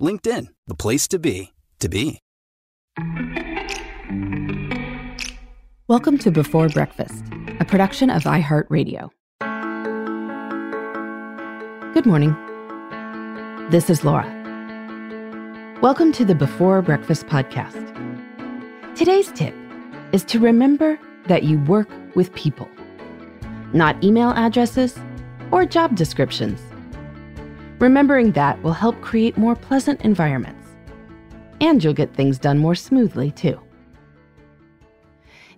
LinkedIn, 0.00 0.46
the 0.66 0.74
place 0.74 1.06
to 1.08 1.18
be, 1.18 1.52
to 1.78 1.88
be. 1.88 2.20
Welcome 5.88 6.16
to 6.18 6.30
Before 6.30 6.68
Breakfast, 6.68 7.22
a 7.58 7.64
production 7.64 8.08
of 8.08 8.22
iHeartRadio. 8.22 9.10
Good 11.92 12.06
morning. 12.06 12.34
This 13.70 13.90
is 13.90 14.04
Laura. 14.04 14.28
Welcome 15.82 16.12
to 16.12 16.24
the 16.24 16.34
Before 16.34 16.80
Breakfast 16.80 17.26
podcast. 17.26 17.86
Today's 18.94 19.30
tip 19.32 19.54
is 20.12 20.24
to 20.24 20.38
remember 20.38 20.98
that 21.26 21.42
you 21.42 21.58
work 21.64 21.90
with 22.14 22.34
people, 22.34 22.68
not 23.74 24.02
email 24.02 24.30
addresses 24.30 24.98
or 25.52 25.66
job 25.66 25.94
descriptions. 25.94 26.60
Remembering 27.80 28.32
that 28.32 28.62
will 28.62 28.74
help 28.74 29.00
create 29.00 29.38
more 29.38 29.56
pleasant 29.56 30.02
environments, 30.02 30.68
and 31.62 31.82
you'll 31.82 31.94
get 31.94 32.14
things 32.14 32.38
done 32.38 32.58
more 32.58 32.74
smoothly, 32.74 33.30
too. 33.30 33.58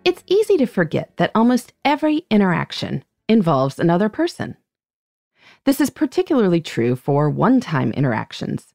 It's 0.04 0.22
easy 0.28 0.56
to 0.58 0.66
forget 0.66 1.16
that 1.16 1.32
almost 1.34 1.72
every 1.84 2.24
interaction 2.30 3.04
involves 3.28 3.80
another 3.80 4.08
person. 4.08 4.56
This 5.64 5.80
is 5.80 5.90
particularly 5.90 6.60
true 6.60 6.94
for 6.94 7.28
one 7.28 7.60
time 7.60 7.90
interactions 7.90 8.72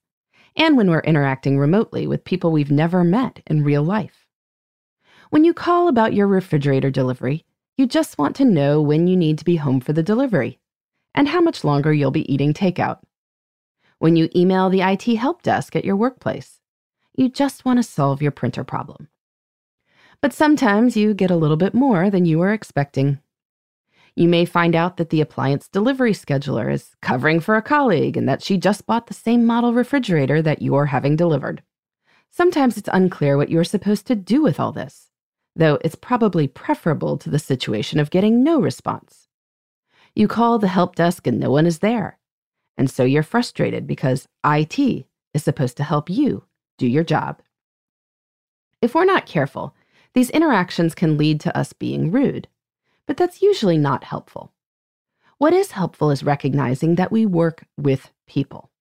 and 0.57 0.75
when 0.75 0.89
we're 0.89 0.99
interacting 0.99 1.57
remotely 1.57 2.05
with 2.05 2.25
people 2.25 2.51
we've 2.51 2.71
never 2.71 3.03
met 3.03 3.41
in 3.47 3.63
real 3.63 3.83
life. 3.83 4.27
When 5.29 5.45
you 5.45 5.53
call 5.53 5.87
about 5.87 6.13
your 6.13 6.27
refrigerator 6.27 6.89
delivery, 6.89 7.45
you 7.77 7.87
just 7.87 8.17
want 8.17 8.35
to 8.37 8.45
know 8.45 8.81
when 8.81 9.07
you 9.07 9.15
need 9.15 9.37
to 9.37 9.45
be 9.45 9.55
home 9.55 9.79
for 9.79 9.93
the 9.93 10.03
delivery 10.03 10.59
and 11.15 11.29
how 11.29 11.39
much 11.39 11.63
longer 11.63 11.93
you'll 11.93 12.11
be 12.11 12.31
eating 12.33 12.53
takeout. 12.53 12.99
When 13.99 14.15
you 14.15 14.29
email 14.35 14.69
the 14.69 14.81
IT 14.81 15.03
help 15.15 15.41
desk 15.41 15.75
at 15.75 15.85
your 15.85 15.95
workplace, 15.95 16.59
you 17.15 17.29
just 17.29 17.65
want 17.65 17.79
to 17.79 17.83
solve 17.83 18.21
your 18.21 18.31
printer 18.31 18.63
problem. 18.63 19.07
But 20.21 20.33
sometimes 20.33 20.95
you 20.95 21.15
get 21.15 21.31
a 21.31 21.35
little 21.35 21.57
bit 21.57 21.73
more 21.73 22.11
than 22.11 22.25
you 22.25 22.37
were 22.37 22.53
expecting. 22.53 23.19
You 24.15 24.27
may 24.27 24.45
find 24.45 24.75
out 24.75 24.97
that 24.97 25.09
the 25.09 25.21
appliance 25.21 25.67
delivery 25.67 26.13
scheduler 26.13 26.71
is 26.71 26.95
covering 27.01 27.39
for 27.39 27.55
a 27.55 27.61
colleague 27.61 28.17
and 28.17 28.29
that 28.29 28.43
she 28.43 28.57
just 28.57 28.85
bought 28.85 29.07
the 29.07 29.13
same 29.15 29.45
model 29.45 29.73
refrigerator 29.73 30.41
that 30.43 30.61
you're 30.61 30.87
having 30.87 31.15
delivered. 31.15 31.63
Sometimes 32.31 32.77
it's 32.77 32.89
unclear 32.93 33.35
what 33.35 33.49
you're 33.49 33.63
supposed 33.63 34.05
to 34.07 34.15
do 34.15 34.43
with 34.43 34.59
all 34.59 34.71
this, 34.71 35.09
though 35.55 35.79
it's 35.83 35.95
probably 35.95 36.47
preferable 36.47 37.17
to 37.17 37.31
the 37.31 37.39
situation 37.39 37.99
of 37.99 38.11
getting 38.11 38.43
no 38.43 38.61
response. 38.61 39.27
You 40.15 40.27
call 40.27 40.59
the 40.59 40.67
help 40.67 40.95
desk 40.95 41.25
and 41.25 41.39
no 41.39 41.49
one 41.49 41.65
is 41.65 41.79
there, 41.79 42.16
and 42.77 42.89
so 42.89 43.03
you're 43.03 43.23
frustrated 43.23 43.87
because 43.87 44.27
IT 44.45 44.79
is 45.33 45.43
supposed 45.43 45.77
to 45.77 45.83
help 45.83 46.09
you 46.09 46.43
do 46.77 46.87
your 46.87 47.03
job. 47.03 47.41
If 48.81 48.93
we're 48.93 49.05
not 49.05 49.25
careful, 49.25 49.75
these 50.13 50.29
interactions 50.29 50.93
can 50.95 51.17
lead 51.17 51.39
to 51.41 51.57
us 51.57 51.73
being 51.73 52.11
rude, 52.11 52.47
but 53.05 53.17
that's 53.17 53.41
usually 53.41 53.77
not 53.77 54.03
helpful. 54.03 54.53
What 55.37 55.53
is 55.53 55.71
helpful 55.71 56.11
is 56.11 56.23
recognizing 56.23 56.95
that 56.95 57.11
we 57.11 57.25
work 57.25 57.65
with 57.77 58.11
people. 58.27 58.71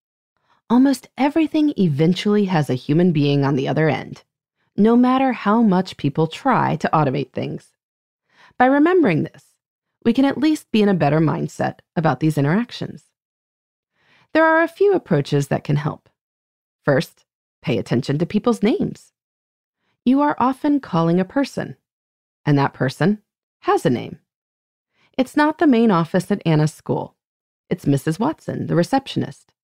Almost 0.69 1.09
everything 1.17 1.73
eventually 1.79 2.47
has 2.47 2.69
a 2.69 2.75
human 2.75 3.12
being 3.12 3.45
on 3.45 3.56
the 3.56 3.69
other 3.69 3.89
end, 3.89 4.25
no 4.77 4.97
matter 4.97 5.33
how 5.33 5.62
much 5.62 5.97
people 5.97 6.27
try 6.27 6.77
to 6.77 6.91
automate 6.93 7.33
things. 7.33 7.73
By 8.59 8.67
remembering 8.67 9.25
this, 9.25 9.45
we 10.05 10.12
can 10.12 10.25
at 10.25 10.39
least 10.39 10.71
be 10.71 10.83
in 10.83 10.89
a 10.89 10.95
better 10.95 11.21
mindset 11.21 11.81
about 11.95 12.21
these 12.21 12.39
interactions. 12.39 13.06
There 14.37 14.45
are 14.45 14.63
a 14.63 14.69
few 14.69 14.93
approaches 14.93 15.49
that 15.49 15.65
can 15.65 15.77
help. 15.77 16.11
First, 16.85 17.25
pay 17.63 17.79
attention 17.79 18.19
to 18.19 18.27
people's 18.27 18.63
names 18.63 19.15
you 20.05 20.21
are 20.21 20.37
often 20.39 20.79
calling 20.79 21.19
a 21.19 21.25
person, 21.25 21.79
and 22.45 22.59
that 22.59 22.75
person 22.75 23.23
has 23.61 23.87
a 23.87 23.91
name. 23.91 24.19
It's 25.17 25.39
not 25.39 25.57
the 25.57 25.67
main 25.67 25.91
office 25.91 26.31
at 26.31 26.43
Anna's 26.45 26.75
school. 26.75 27.17
It's 27.71 27.87
Mrs. 27.87 28.19
Watson, 28.19 28.67
the 28.67 28.77
receptionist. 28.77 29.55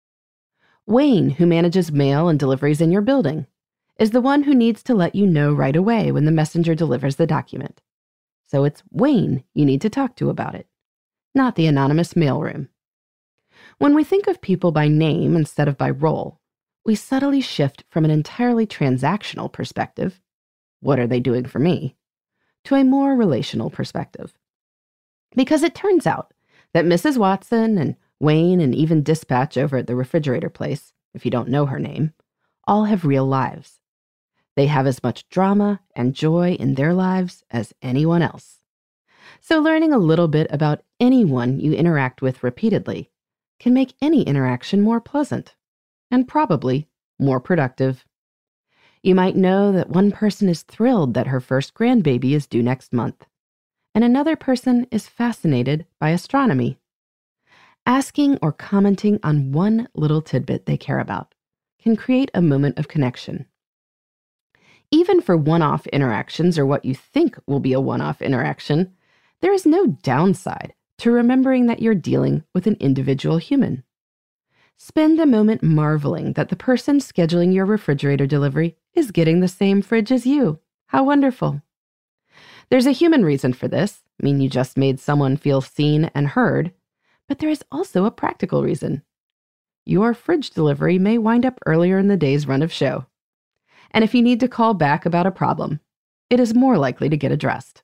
Wayne, 0.87 1.28
who 1.28 1.44
manages 1.44 1.93
mail 1.93 2.31
and 2.31 2.39
deliveries 2.39 2.81
in 2.81 2.91
your 2.91 3.03
building, 3.03 3.47
is 3.99 4.12
the 4.12 4.22
one 4.22 4.44
who 4.44 4.54
needs 4.54 4.83
to 4.84 4.94
let 4.94 5.15
you 5.15 5.27
know 5.27 5.53
right 5.53 5.77
away 5.77 6.10
when 6.10 6.25
the 6.25 6.33
messenger 6.33 6.75
delivers 6.75 7.16
the 7.16 7.27
document. 7.27 7.83
So 8.47 8.65
it's 8.65 8.83
Wayne 8.91 9.44
you 9.53 9.66
need 9.66 9.83
to 9.83 9.91
talk 9.91 10.16
to 10.16 10.31
about 10.31 10.54
it, 10.54 10.66
not 11.34 11.56
the 11.56 11.66
anonymous 11.66 12.15
mailroom. 12.15 12.69
When 13.82 13.97
we 13.97 14.04
think 14.04 14.28
of 14.28 14.41
people 14.41 14.70
by 14.70 14.87
name 14.87 15.34
instead 15.34 15.66
of 15.66 15.76
by 15.76 15.91
role, 15.91 16.38
we 16.87 16.94
subtly 16.94 17.41
shift 17.41 17.82
from 17.91 18.04
an 18.04 18.12
entirely 18.12 18.65
transactional 18.65 19.53
perspective 19.53 20.20
what 20.78 21.00
are 21.00 21.09
they 21.09 21.19
doing 21.19 21.47
for 21.47 21.59
me, 21.59 21.97
to 22.62 22.76
a 22.76 22.84
more 22.84 23.16
relational 23.16 23.71
perspective. 23.71 24.34
Because 25.34 25.65
it 25.65 25.75
turns 25.75 26.06
out 26.06 26.32
that 26.72 26.84
Mrs. 26.84 27.16
Watson 27.16 27.76
and 27.76 27.97
Wayne 28.21 28.60
and 28.60 28.72
even 28.72 29.03
Dispatch 29.03 29.59
over 29.59 29.78
at 29.78 29.88
the 29.88 29.97
refrigerator 29.97 30.48
place, 30.48 30.92
if 31.12 31.25
you 31.25 31.32
don't 31.32 31.48
know 31.48 31.66
her 31.66 31.81
name, 31.81 32.12
all 32.69 32.84
have 32.84 33.04
real 33.04 33.26
lives. 33.26 33.81
They 34.54 34.66
have 34.66 34.87
as 34.87 35.03
much 35.03 35.28
drama 35.28 35.81
and 35.97 36.15
joy 36.15 36.53
in 36.53 36.76
their 36.76 36.94
lives 36.94 37.42
as 37.50 37.75
anyone 37.82 38.22
else. 38.22 38.60
So, 39.41 39.59
learning 39.59 39.92
a 39.92 39.98
little 39.98 40.28
bit 40.28 40.47
about 40.50 40.84
anyone 41.00 41.59
you 41.59 41.72
interact 41.72 42.22
with 42.22 42.44
repeatedly 42.44 43.09
can 43.62 43.72
make 43.72 43.94
any 44.02 44.22
interaction 44.24 44.82
more 44.82 45.00
pleasant 45.00 45.54
and 46.10 46.26
probably 46.26 46.88
more 47.18 47.38
productive. 47.38 48.04
You 49.04 49.14
might 49.14 49.36
know 49.36 49.70
that 49.70 49.88
one 49.88 50.10
person 50.10 50.48
is 50.48 50.62
thrilled 50.62 51.14
that 51.14 51.28
her 51.28 51.40
first 51.40 51.72
grandbaby 51.72 52.32
is 52.32 52.48
due 52.48 52.62
next 52.62 52.92
month, 52.92 53.24
and 53.94 54.02
another 54.02 54.34
person 54.34 54.88
is 54.90 55.06
fascinated 55.06 55.86
by 56.00 56.10
astronomy. 56.10 56.76
Asking 57.86 58.36
or 58.42 58.50
commenting 58.50 59.20
on 59.22 59.52
one 59.52 59.88
little 59.94 60.22
tidbit 60.22 60.66
they 60.66 60.76
care 60.76 60.98
about 60.98 61.32
can 61.80 61.94
create 61.94 62.32
a 62.34 62.42
moment 62.42 62.80
of 62.80 62.88
connection. 62.88 63.46
Even 64.90 65.20
for 65.20 65.36
one 65.36 65.62
off 65.62 65.86
interactions 65.88 66.58
or 66.58 66.66
what 66.66 66.84
you 66.84 66.97
think 66.97 67.38
will 67.47 67.60
be 67.60 67.72
a 67.72 67.80
one 67.80 68.00
off 68.00 68.20
interaction, 68.22 68.92
there 69.41 69.53
is 69.53 69.65
no 69.65 69.86
downside 69.86 70.74
to 71.03 71.10
remembering 71.10 71.66
that 71.66 71.83
you're 71.83 71.97
dealing 71.97 72.45
with 72.54 72.69
an 72.69 72.77
individual 72.78 73.39
human. 73.39 73.83
Spend 74.77 75.19
a 75.19 75.27
moment 75.27 75.60
marveling 75.60 76.34
that 76.34 76.49
the 76.49 76.54
person 76.54 77.01
scheduling 77.01 77.53
your 77.53 77.66
refrigerator 77.66 78.25
delivery 78.25 78.77
is 78.95 79.10
getting 79.10 79.41
the 79.41 79.49
same 79.49 79.83
fridge 79.83 80.13
as 80.13 80.27
you. 80.27 80.60
How 80.87 81.03
wonderful. 81.03 81.60
There's 82.71 82.87
a 82.87 82.93
human 82.93 83.25
reason 83.25 83.53
for 83.53 83.66
this. 83.66 84.04
I 84.21 84.25
mean, 84.25 84.41
you 84.41 84.49
just 84.49 84.78
made 84.78 85.01
someone 85.01 85.37
feel 85.37 85.60
seen 85.60 86.09
and 86.15 86.28
heard. 86.28 86.71
But 87.27 87.41
there 87.41 87.51
is 87.51 87.65
also 87.72 88.04
a 88.04 88.13
practical 88.13 88.63
reason. 88.63 89.03
Your 89.84 90.15
fridge 90.15 90.51
delivery 90.51 91.01
may 91.01 91.19
wind 91.19 91.45
up 91.45 91.59
earlier 91.66 91.99
in 91.99 92.07
the 92.07 92.16
day's 92.16 92.47
run 92.47 92.63
of 92.63 92.72
show. 92.72 93.07
And 93.91 94.04
if 94.04 94.15
you 94.15 94.22
need 94.22 94.39
to 94.39 94.47
call 94.47 94.72
back 94.72 95.04
about 95.04 95.27
a 95.27 95.33
problem, 95.33 95.81
it 96.31 96.39
is 96.39 96.54
more 96.54 96.78
likely 96.78 97.09
to 97.09 97.16
get 97.16 97.33
addressed. 97.33 97.81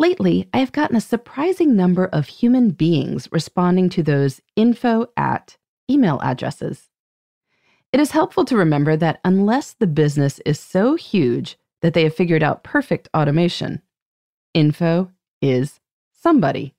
Lately, 0.00 0.48
I 0.54 0.58
have 0.58 0.70
gotten 0.70 0.96
a 0.96 1.00
surprising 1.00 1.74
number 1.74 2.06
of 2.06 2.28
human 2.28 2.70
beings 2.70 3.28
responding 3.32 3.88
to 3.90 4.02
those 4.02 4.40
info 4.54 5.08
at 5.16 5.56
email 5.90 6.20
addresses. 6.22 6.88
It 7.92 7.98
is 7.98 8.12
helpful 8.12 8.44
to 8.44 8.56
remember 8.56 8.96
that 8.96 9.20
unless 9.24 9.72
the 9.72 9.88
business 9.88 10.38
is 10.46 10.60
so 10.60 10.94
huge 10.94 11.58
that 11.82 11.94
they 11.94 12.04
have 12.04 12.14
figured 12.14 12.44
out 12.44 12.62
perfect 12.62 13.08
automation, 13.16 13.82
info 14.54 15.10
is 15.42 15.80
somebody. 16.12 16.74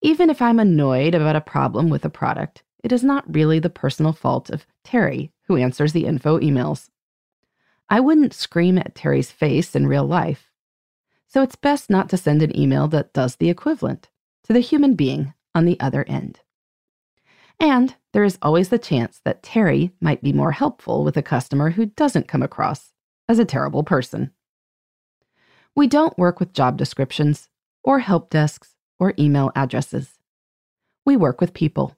Even 0.00 0.28
if 0.28 0.42
I'm 0.42 0.58
annoyed 0.58 1.14
about 1.14 1.36
a 1.36 1.40
problem 1.40 1.88
with 1.88 2.04
a 2.04 2.10
product, 2.10 2.64
it 2.82 2.90
is 2.90 3.04
not 3.04 3.32
really 3.32 3.60
the 3.60 3.70
personal 3.70 4.12
fault 4.12 4.50
of 4.50 4.66
Terry, 4.82 5.30
who 5.46 5.56
answers 5.56 5.92
the 5.92 6.06
info 6.06 6.40
emails. 6.40 6.88
I 7.88 8.00
wouldn't 8.00 8.34
scream 8.34 8.78
at 8.78 8.96
Terry's 8.96 9.30
face 9.30 9.76
in 9.76 9.86
real 9.86 10.04
life. 10.06 10.51
So 11.32 11.40
it's 11.40 11.56
best 11.56 11.88
not 11.88 12.10
to 12.10 12.18
send 12.18 12.42
an 12.42 12.54
email 12.54 12.88
that 12.88 13.14
does 13.14 13.36
the 13.36 13.48
equivalent 13.48 14.10
to 14.44 14.52
the 14.52 14.60
human 14.60 14.92
being 14.94 15.32
on 15.54 15.64
the 15.64 15.80
other 15.80 16.04
end. 16.06 16.40
And 17.58 17.94
there 18.12 18.22
is 18.22 18.36
always 18.42 18.68
the 18.68 18.78
chance 18.78 19.18
that 19.24 19.42
Terry 19.42 19.92
might 19.98 20.22
be 20.22 20.34
more 20.34 20.52
helpful 20.52 21.04
with 21.04 21.16
a 21.16 21.22
customer 21.22 21.70
who 21.70 21.86
doesn't 21.86 22.28
come 22.28 22.42
across 22.42 22.92
as 23.30 23.38
a 23.38 23.46
terrible 23.46 23.82
person. 23.82 24.32
We 25.74 25.86
don't 25.86 26.18
work 26.18 26.38
with 26.38 26.52
job 26.52 26.76
descriptions 26.76 27.48
or 27.82 28.00
help 28.00 28.28
desks 28.28 28.76
or 28.98 29.14
email 29.18 29.52
addresses. 29.56 30.18
We 31.06 31.16
work 31.16 31.40
with 31.40 31.54
people. 31.54 31.96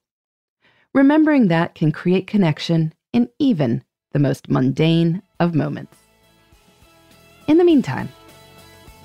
Remembering 0.93 1.49
that 1.49 1.75
can 1.75 1.91
create 1.91 2.29
connection 2.29 2.95
in 3.13 3.29
even 3.41 3.83
the 4.13 4.21
most 4.21 4.49
mundane 4.49 5.23
of 5.41 5.57
moments. 5.57 5.97
In 7.49 7.59
the 7.59 7.65
meantime, 7.65 8.11